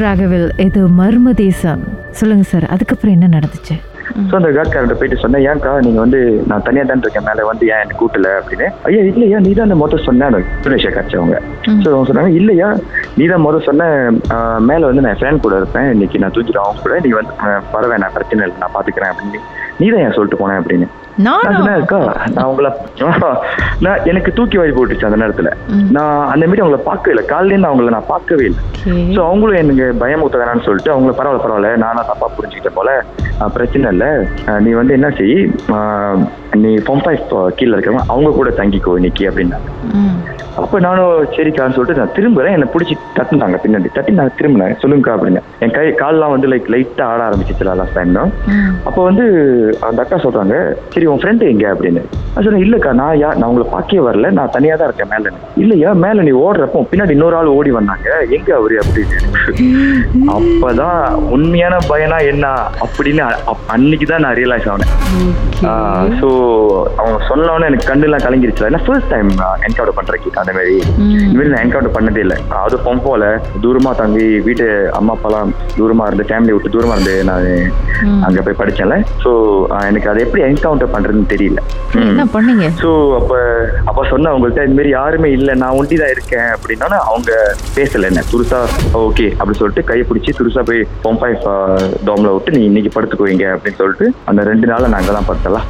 [0.00, 1.82] ராகவில் இது மர்ம தேசம்.
[2.18, 3.74] சொல்லுங்க சார் அதுக்கப்புறம் என்ன நடந்துச்சு?
[4.28, 6.18] ஸோ அந்த காட்காரன்ட்ட போயிட்டு சொன்னேன் ஏன்க்கா நீங்க வந்து
[6.50, 8.28] நான் தனியா தான் இருக்கேன் மேலே வந்து ஏன் என்ன கூட்டல?
[8.40, 8.66] அப்படின்னு.
[8.88, 10.36] ஐயா இல்லையா நீ தான் மொத்தம் சொன்னேன்.
[10.56, 11.36] இந்தோனேஷியா காய்ச்சவங்க
[11.82, 12.68] ஸோ அவங்க சொன்னாங்க இல்லையா
[13.18, 13.88] நீ தான் முதல் சொன்ன
[14.70, 17.34] மேல வந்து நான் ஃப்ரெண்ட் கூட இருப்பேன் இன்னைக்கு நான் தூக்கிட்டு அவங்க கூட நீ வந்து
[17.74, 19.42] பரவாயில்ல நான் பிரச்சனை இல்லை நான் பாத்துக்கிறேன் அப்படின்னு.
[19.80, 20.86] நீ தான் ஏன் சொல்லிட்டு போனேன் அப்படின்னு.
[21.80, 21.98] அக்கா
[22.36, 22.70] நான் உங்களை
[23.84, 25.50] நான் எனக்கு தூக்கி வாரி போட்டுச்சு அந்த நேரத்துல.
[25.96, 27.24] நான் அந்த மாதிரி அவங்கள பார்க்கவே இல்லை.
[27.32, 28.62] காலையிலேருந்து அவங்கள நான் பார்க்கவே இல்லை.
[29.14, 32.90] ஸோ அவங்களும் எனக்கு பயம் ஊத்த வேணாம்னு சொல்லிட்டு அவங்கள பரவாயில்ல பரவாயில்ல நானா தப்பா புரிஞ்சுக்கிட்ட போல
[33.56, 34.10] பிரச்சனை இல்லை.
[34.66, 35.36] நீ வந்து என்ன செய்?
[36.64, 36.72] நீ
[37.06, 37.22] ஃபைவ்
[37.58, 39.68] கீழே இருக்கிறவங்க அவங்க கூட தங்கிக்கோ இன்னைக்கு அப்படின்னாங்க.
[40.62, 42.54] அப்ப நானும் சரிக்கான்னு சொல்லிட்டு நான் திரும்புறேன்.
[42.56, 43.88] என்னை பிடிச்சி தட்டுனாங்க பின்னாடி.
[43.96, 44.74] தட்டி நான் திரும்பினேன்.
[44.82, 48.30] சொல்லுங்கக்கா அப்படின்னு என் கை கால்லாம் வந்து லைக் லைட்டா ஆட ஆரம்பிச்சிச்சு லாஸ்ட் டைம் தான்.
[48.88, 49.24] அப்போ வந்து
[49.88, 50.54] அந்த அக்கா சொல்றாங்க
[50.94, 51.64] சரி உன் ஃப்ரெண்டு எங்க?
[51.74, 52.02] அப்படின்னு.
[52.34, 54.30] நான் சொன்னேன் இல்லக்கா நான் யா நான் உங்களை பார்க்கவே வரல.
[54.38, 55.32] நான் தனியா தான் இருக்கேன் மேல.
[55.64, 58.08] இல்லையா மேல நீ ஓடுறப்போ பின்னாடி இன்னொரு ஆள் ஓடி வந்தாங்க.
[58.38, 58.78] எங்க அவரு?
[58.84, 59.18] அப்படின்னு.
[60.36, 61.00] அப்பதான்
[61.36, 62.46] உண்மையான பயனா என்ன
[62.86, 63.24] அப்படின்னு
[63.76, 64.92] அன்னைக்கு தான் நான் ரியலைஸ் ஆனேன்.
[66.20, 66.28] ஸோ
[67.00, 69.30] அவங்க சொன்னோன்னே எனக்கு கண்ணுலாம் கலங்கிருச்சு ஏன்னா ஃபர்ஸ்ட் டைம்
[69.66, 70.76] என்கவுண்டர் பண்றேன் அந்த மாதிரி.
[71.36, 72.38] மாதிரி நான் என்கவுண்டர் பண்ணதே இல்லை.
[72.64, 73.24] அது பொம்போல
[73.64, 74.66] தூரமா தங்கி வீட்டு
[74.98, 77.48] அம்மா அப்பாலாம் தூரமா இருந்து ஃபேமிலி விட்டு தூரமா இருந்து நான்.
[78.26, 78.96] அங்க போய் படிச்சேன்ல.
[79.24, 79.30] ஸோ
[79.88, 81.60] எனக்கு அதை எப்படி என்கவுண்டர் பண்றதுன்னு தெரியல.
[82.10, 82.66] என்ன பண்ணீங்க?
[82.82, 83.32] ஸோ அப்ப
[83.90, 87.32] அப்ப சொன்ன அவங்கள்ட்ட இந்த மாதிரி யாருமே இல்லை நான் ஒண்டி தான் இருக்கேன் அப்படின்னா அவங்க
[87.78, 88.24] பேசல என்ன.
[88.32, 88.60] துருசா
[89.04, 91.38] ஓகே அப்படி சொல்லிட்டு கையை பிடிச்சி துருசா போய் பொம்பாய்
[92.08, 95.68] டோம்ல விட்டு நீ இன்னைக்கு படுத்துக்குவீங்க அப்படின்னு சொல்லிட்டு அந்த ரெண்டு நாள்ல நான் அங்கதான் படுத்தலாம்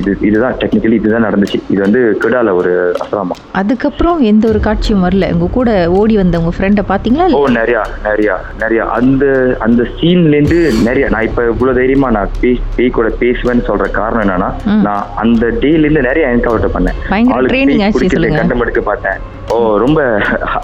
[0.00, 1.58] இது இதுதான் டெக்னிக்கலி இதுதான் நடந்துச்சு.
[1.72, 5.32] இது வந்து கெடால ஒரு அசிரமம் அதுக்கப்புறம் எந்த ஒரு காட்சியும் வரல.
[5.32, 8.84] உங்க கூட ஓடி வந்த உங்க ஃப்ரெண்டை பாத்தீங்களா ஓ நிறையா நிறையா நிறையா.
[8.98, 11.08] அந்த அந்த சீன்ல இருந்து நிறைய.
[11.08, 12.30] நான் இப்ப இவ்வளவு தைரியமா நான்
[12.76, 14.50] பேய் கூட பேசுவேன்னு சொல்ற காரணம் என்னன்னா.
[14.66, 16.98] நான் அந்த டேல இருந்து நிறைய என்கவுண்டர் பண்ணேன்.
[17.48, 18.08] பேய் ஆச்சு.
[18.08, 19.40] கண்டமெடுக்க பார்த்தேன்.
[19.52, 20.00] ஓ ரொம்ப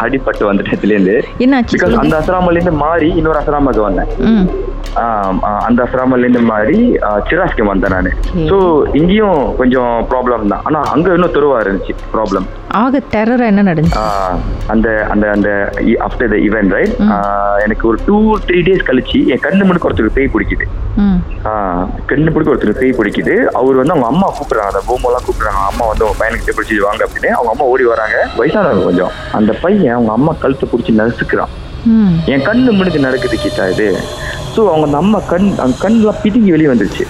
[0.05, 4.10] அடிபட்டு வந்துட்டேன் இதுல இருந்து என்னாச்சு பிகாஸ் அந்த அசராமல இருந்து மாறி இன்னொரு அசராமாக்கு வந்தேன்.
[5.66, 6.78] அந்த அசராமல இருந்து மாறி
[7.28, 8.10] சிராஸ்க்கு வந்தேன் நானு.
[8.50, 8.56] ஸோ
[9.00, 10.62] இங்கேயும் கொஞ்சம் ப்ராப்ளம் தான்.
[10.69, 12.47] ஆனா அங்க இன்னும் தெருவா இருந்துச்சு ப்ராப்ளம்
[12.81, 14.00] ஆக டெரரா என்ன நடந்துச்சு?
[14.72, 15.50] அந்த அந்த அந்த
[16.06, 16.94] ஆஃப்டர் த ஈவெண்ட் ரைட்
[17.66, 18.16] எனக்கு ஒரு டூ
[18.48, 20.66] த்ரீ டேஸ் கழிச்சு என் கண்ணு முன்னுக்கு ஒருத்தருக்கு பேய் பிடிக்குது.
[22.10, 23.34] கண்ணு பிடிக்க ஒருத்தருக்கு பேய் பிடிக்குது.
[23.59, 25.62] அவர் வந்து அவங்க அம்மா கூப்பிடுறாங்க அந்த பூமெல்லாம் கூப்பிடுறாங்க.
[25.71, 27.31] அம்மா வந்து அவங்க பையனுக்கு பிடிச்சி வாங்க அப்படின்னு.
[27.38, 28.16] அவங்க அம்மா ஓடி வராங்க.
[28.78, 29.11] வயசானவங்க கொஞ்சம்.
[29.33, 31.49] அந்த பையன் அவங்க அம்மா கழுத்தை பிடிச்சி நசுக்கிறான்.
[32.27, 33.99] என் கண்ணு முன்னுக்கு நடக்குது கிட்டா இது.
[34.56, 37.06] ஸோ அவங்க அம்மா கண் அந்த கண்ணுலாம் பிதுங்கி வெளியே வந்துருச்சு.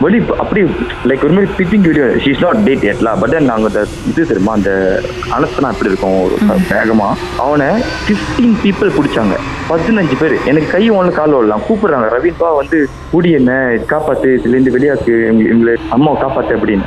[0.00, 0.70] வெளி அப்படியே
[1.04, 5.00] லைக் ஒரு மாதிரி fitting video she's not dead எட்லாம் but நாங்கள் அந்த இது தெரியுமா அந்த
[5.38, 6.30] அனஸ்தனா எப்படி இருக்கும்
[6.70, 7.12] வேகமா.
[7.38, 7.66] அவனை
[8.08, 9.36] ஃபிஃப்டீன் பீப்புள் பிடிச்சாங்க.
[9.70, 10.36] பதினஞ்சு பேர்.
[10.46, 13.52] எனக்கு கை ஒன்று கால் ஓடலாம் கூப்பிடுறாங்க ரவீன்பா வந்து குடி என்ன
[13.88, 16.82] காப்பாத்து இதுலேருந்து வெளியாக்கு எங்க- எங்களை அம்மாவை காப்பாத்து அப்படின்னு.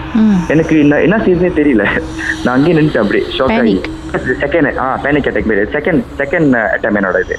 [0.47, 1.87] எனக்கு என்ன என்ன செய்யுதுனே தெரியல.
[2.43, 3.81] நான் அங்கேயே நின்றுட்டேன் அப்படியே ஷாக் ஆகி.
[4.41, 7.37] செகண்ட் ஆ பேனிக் அட்டாக் மாதிரி செகண்ட் செகண்ட் அட்டாக் என்னோட இது.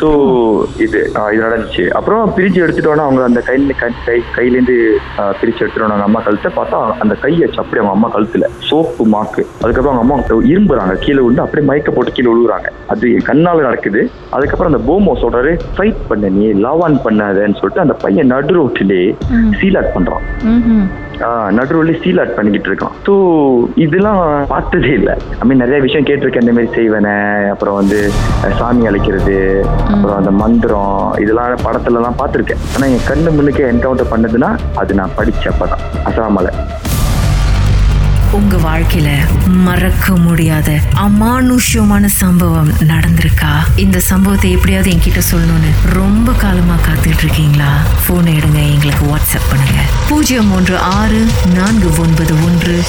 [0.00, 0.08] ஸோ
[0.84, 1.84] இது ஆ, இது நடந்துச்சு.
[1.98, 3.90] அப்புறம் பிரிச்சு எடுத்துட்டோன்னா அவங்க அந்த கையில கை
[4.36, 4.76] கையிலேருந்து
[5.40, 9.44] பிரிச்சு எடுத்துட்டோம் அவங்க அம்மா கழுத்தை பார்த்தா அந்த கையை வச்சு அப்படியே அவங்க அம்மா கழுத்துல சோப்பு மாக்கு.
[9.62, 10.18] அதுக்கப்புறம் அவங்க அம்மா
[10.52, 10.96] இரும்புறாங்க.
[11.04, 14.02] கீழே விழுந்து அப்படியே மயக்க போட்டு கீழே விழுகுறாங்க அது கண்ணால நடக்குது.
[14.32, 19.00] அதுக்கப்புறம் அந்த போமோ சொல்றாரு ஃபைட் பண்ண நீ லாவான் பண்ணாதன்னு சொல்லிட்டு அந்த பையன் நடு ரோட்டிலே
[19.34, 19.50] ம்.
[19.60, 20.26] சீல் அவுட் பண்றான்.
[21.56, 22.94] நடுவில் சீல் அவுட் பண்ணிக்கிட்டு இருக்கான்.
[23.06, 23.12] ஸோ
[23.76, 25.14] இதெல்லாம் பார்த்ததே இல்லை.
[25.42, 27.14] ஐ மீன் நிறைய விஷயம் கேட்டிருக்கேன் இந்த மாதிரி செய்வேனே.
[27.52, 27.98] அப்புறம் வந்து
[28.58, 29.38] சாமி அழைக்கிறது
[29.92, 32.62] அப்புறம் அந்த மந்திரம் இதெல்லாம் படத்துலலாம் பார்த்துருக்கேன்.
[32.74, 36.54] ஆனால் என் கண்ணு முன்னுக்கே என்கவுண்டர் பண்ணதுன்னா அது நான் படிச்ச அப்பதான் அசாமலை.
[38.36, 39.08] உங்க வாழ்க்கையில
[39.64, 40.68] மறக்க முடியாத
[41.06, 43.50] அமானுஷ்யமான சம்பவம் நடந்திருக்கா?
[43.84, 47.70] இந்த சம்பவத்தை எப்படியாவது என்கிட்ட சொல்லணும்னு ரொம்ப காலமா காத்துட்டு இருக்கீங்களா?
[48.06, 49.82] போனை எடுங்க எங்களுக்கு வாட்ஸ்அப் பண்ணுங்க.
[50.08, 51.20] பூஜ்ஜியம் மூன்று ஆறு
[51.58, 52.34] நான்கு ஒன்பது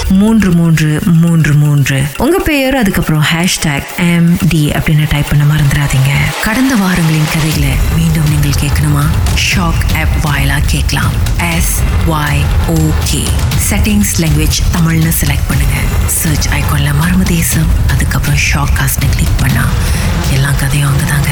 [0.10, 1.54] மூன்று மூன்று மூன்று மூன்று.
[1.54, 6.12] மூன்று உங்க பெயர் அதுக்கப்புறம் ஹேஷ்டாக் எம் டி அப்படின்னு டைப் பண்ண மறந்துடாதீங்க.
[6.44, 9.06] கடந்த வாரங்களின் கதைகளை மீண்டும் நீங்கள் கேட்கணுமா?
[9.34, 11.12] ஷாக் ஆப் வாயிலா கேட்கலாம்.
[11.56, 13.24] எஸ் ஒய் ஓகே
[13.70, 15.76] செட்டிங்ஸ் லாங்குவேஜ் தமிழ்னு செலக்ட் பண்ணுங்க.
[16.06, 19.66] சர்ச் ஐகான்ல மர்ம தேசம் அதுக்கப்புறம் ஷாக் காஸ்ட்னு கிளிக் பண்ணா
[20.34, 21.32] எல்லா கதையும் அங்கே தாங்க